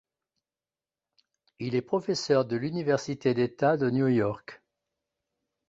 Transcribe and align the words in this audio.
Il 1.59 1.75
est 1.75 1.83
professeur 1.83 2.45
de 2.45 2.55
l'Université 2.55 3.35
d'État 3.35 3.77
de 3.77 3.91
New 3.91 4.07
York. 4.07 4.63